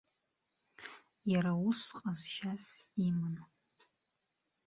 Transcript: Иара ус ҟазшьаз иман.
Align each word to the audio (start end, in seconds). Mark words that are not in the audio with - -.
Иара 1.31 1.51
ус 1.67 1.81
ҟазшьаз 1.97 2.65
иман. 3.07 3.35